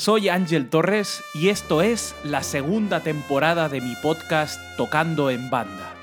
[0.00, 5.94] Soy Ángel Torres y esto es la segunda temporada de mi podcast Tocando en Banda.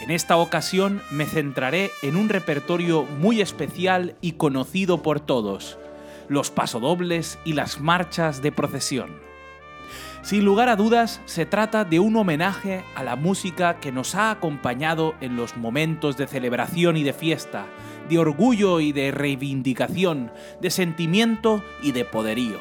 [0.00, 5.78] En esta ocasión me centraré en un repertorio muy especial y conocido por todos,
[6.28, 9.31] los pasodobles y las marchas de procesión.
[10.22, 14.30] Sin lugar a dudas, se trata de un homenaje a la música que nos ha
[14.30, 17.66] acompañado en los momentos de celebración y de fiesta,
[18.08, 22.60] de orgullo y de reivindicación, de sentimiento y de poderío.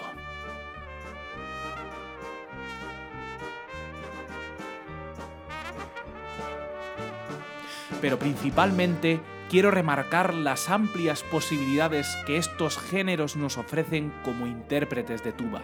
[8.01, 15.32] Pero principalmente quiero remarcar las amplias posibilidades que estos géneros nos ofrecen como intérpretes de
[15.32, 15.62] tuba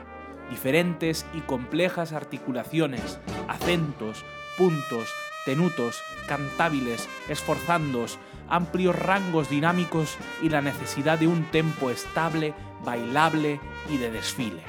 [0.50, 4.24] diferentes y complejas articulaciones, acentos,
[4.58, 5.10] puntos,
[5.46, 12.54] tenutos, cantábiles, esforzandos, amplios rangos dinámicos y la necesidad de un tempo estable,
[12.84, 13.60] bailable
[13.90, 14.62] y de desfile.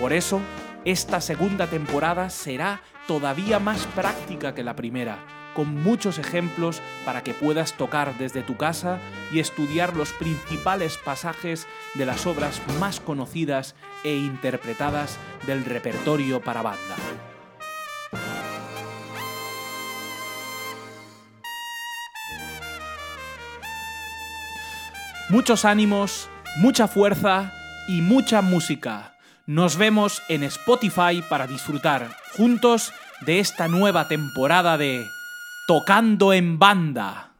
[0.00, 0.40] Por eso,
[0.84, 5.18] esta segunda temporada será todavía más práctica que la primera,
[5.56, 8.98] con muchos ejemplos para que puedas tocar desde tu casa
[9.32, 16.60] y estudiar los principales pasajes de las obras más conocidas e interpretadas del repertorio para
[16.60, 16.96] banda.
[25.30, 27.50] Muchos ánimos, mucha fuerza
[27.88, 29.16] y mucha música.
[29.46, 35.15] Nos vemos en Spotify para disfrutar juntos de esta nueva temporada de
[35.66, 37.32] Tocando en banda.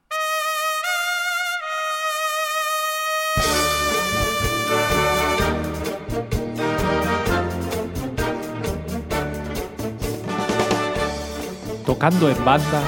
[11.84, 12.82] Tocando en banda,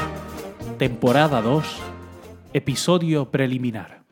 [0.77, 1.83] temporada 2,
[2.53, 4.03] episodio preliminar.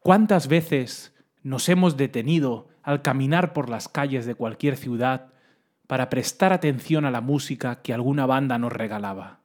[0.00, 5.28] ¿Cuántas veces nos hemos detenido al caminar por las calles de cualquier ciudad
[5.86, 9.39] para prestar atención a la música que alguna banda nos regalaba?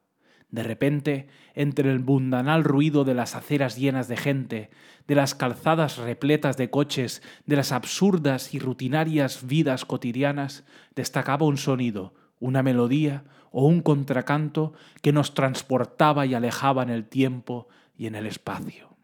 [0.51, 4.69] De repente, entre el bundanal ruido de las aceras llenas de gente,
[5.07, 10.63] de las calzadas repletas de coches, de las absurdas y rutinarias vidas cotidianas,
[10.95, 17.05] destacaba un sonido, una melodía o un contracanto que nos transportaba y alejaba en el
[17.05, 17.67] tiempo
[17.97, 18.94] y en el espacio.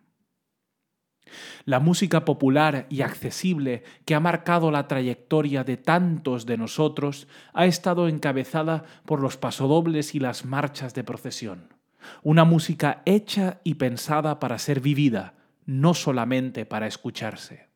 [1.65, 7.65] La música popular y accesible que ha marcado la trayectoria de tantos de nosotros ha
[7.65, 11.73] estado encabezada por los pasodobles y las marchas de procesión.
[12.23, 17.69] Una música hecha y pensada para ser vivida, no solamente para escucharse.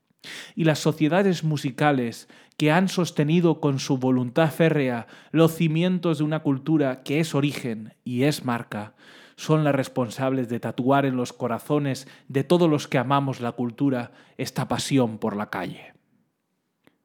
[0.56, 2.28] Y las sociedades musicales
[2.58, 7.94] que han sostenido con su voluntad férrea los cimientos de una cultura que es origen
[8.04, 8.96] y es marca,
[9.36, 14.12] son las responsables de tatuar en los corazones de todos los que amamos la cultura
[14.38, 15.94] esta pasión por la calle.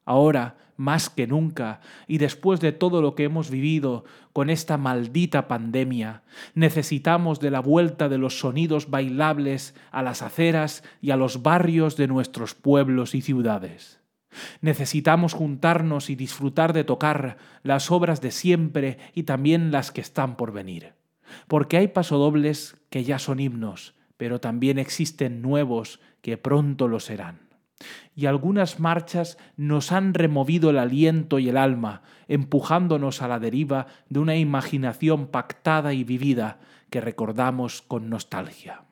[0.04, 5.46] Ahora, más que nunca, y después de todo lo que hemos vivido con esta maldita
[5.46, 6.22] pandemia,
[6.54, 11.96] necesitamos de la vuelta de los sonidos bailables a las aceras y a los barrios
[11.96, 14.00] de nuestros pueblos y ciudades.
[14.62, 20.36] Necesitamos juntarnos y disfrutar de tocar las obras de siempre y también las que están
[20.36, 21.00] por venir
[21.48, 27.50] porque hay pasodobles que ya son himnos, pero también existen nuevos que pronto lo serán.
[28.14, 33.86] Y algunas marchas nos han removido el aliento y el alma, empujándonos a la deriva
[34.08, 36.58] de una imaginación pactada y vivida
[36.90, 38.82] que recordamos con nostalgia.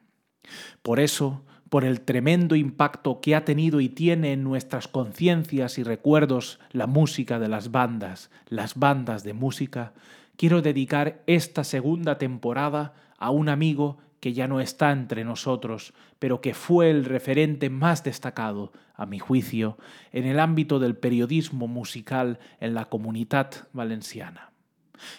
[0.83, 5.83] Por eso, por el tremendo impacto que ha tenido y tiene en nuestras conciencias y
[5.83, 9.93] recuerdos la música de las bandas, las bandas de música,
[10.39, 16.41] quiero dedicar esta segunda temporada a un amigo que ya no está entre nosotros, pero
[16.41, 19.79] que fue el referente más destacado, a mi juicio,
[20.13, 24.53] en el ámbito del periodismo musical en la comunidad valenciana.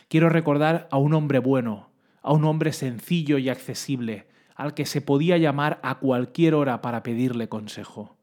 [0.08, 1.90] Quiero recordar a un hombre bueno,
[2.22, 7.04] a un hombre sencillo y accesible, al que se podía llamar a cualquier hora para
[7.04, 8.18] pedirle consejo.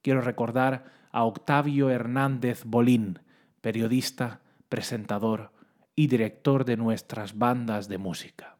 [0.00, 3.18] Quiero recordar a Octavio Hernández Bolín,
[3.60, 5.50] periodista, presentador,
[5.96, 8.54] y director de nuestras bandas de música.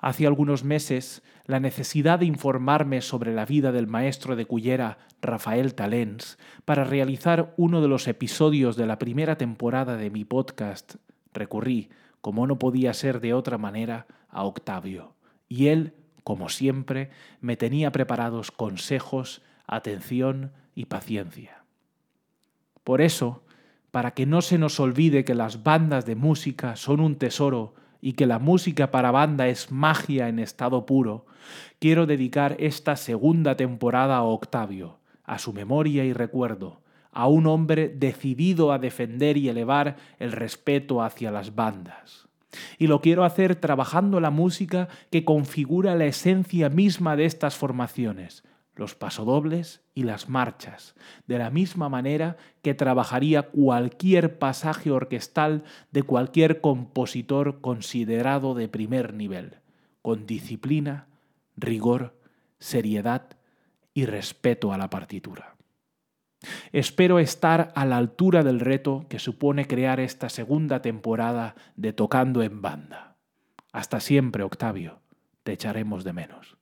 [0.00, 5.74] Hace algunos meses, la necesidad de informarme sobre la vida del maestro de Cullera, Rafael
[5.74, 10.96] Talens, para realizar uno de los episodios de la primera temporada de mi podcast,
[11.32, 11.88] recurrí,
[12.20, 15.16] como no podía ser de otra manera, a Octavio.
[15.48, 17.10] Y él, como siempre,
[17.40, 21.62] me tenía preparados consejos, atención y paciencia.
[22.82, 23.42] Por eso,
[23.90, 28.14] para que no se nos olvide que las bandas de música son un tesoro y
[28.14, 31.26] que la música para banda es magia en estado puro,
[31.78, 36.80] quiero dedicar esta segunda temporada a Octavio, a su memoria y recuerdo,
[37.12, 42.28] a un hombre decidido a defender y elevar el respeto hacia las bandas.
[42.78, 48.44] Y lo quiero hacer trabajando la música que configura la esencia misma de estas formaciones,
[48.78, 50.94] los pasodobles y las marchas,
[51.26, 59.14] de la misma manera que trabajaría cualquier pasaje orquestal de cualquier compositor considerado de primer
[59.14, 59.56] nivel,
[60.00, 61.08] con disciplina,
[61.56, 62.16] rigor,
[62.60, 63.36] seriedad
[63.94, 65.56] y respeto a la partitura.
[66.70, 72.42] Espero estar a la altura del reto que supone crear esta segunda temporada de Tocando
[72.42, 73.16] en Banda.
[73.72, 75.00] Hasta siempre, Octavio.
[75.42, 76.58] Te echaremos de menos.